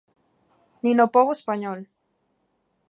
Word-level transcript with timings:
Nin 0.83 0.97
o 1.05 1.07
pobo 1.15 1.31
español. 1.37 1.79